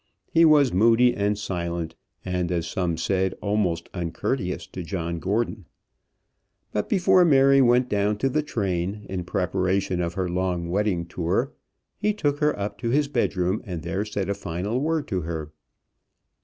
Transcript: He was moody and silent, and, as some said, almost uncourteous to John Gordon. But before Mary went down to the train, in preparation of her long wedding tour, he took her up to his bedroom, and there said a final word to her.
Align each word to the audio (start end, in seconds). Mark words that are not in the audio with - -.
He 0.33 0.45
was 0.45 0.73
moody 0.73 1.13
and 1.13 1.37
silent, 1.37 1.95
and, 2.25 2.51
as 2.51 2.65
some 2.65 2.97
said, 2.97 3.35
almost 3.39 3.87
uncourteous 3.93 4.65
to 4.69 4.81
John 4.81 5.19
Gordon. 5.19 5.65
But 6.73 6.89
before 6.89 7.23
Mary 7.23 7.61
went 7.61 7.87
down 7.87 8.17
to 8.17 8.27
the 8.29 8.41
train, 8.41 9.05
in 9.09 9.25
preparation 9.25 10.01
of 10.01 10.15
her 10.15 10.27
long 10.27 10.69
wedding 10.69 11.05
tour, 11.05 11.51
he 11.99 12.15
took 12.15 12.39
her 12.39 12.57
up 12.57 12.79
to 12.79 12.89
his 12.89 13.07
bedroom, 13.07 13.61
and 13.63 13.83
there 13.83 14.03
said 14.03 14.27
a 14.27 14.33
final 14.33 14.81
word 14.81 15.07
to 15.09 15.21
her. 15.21 15.51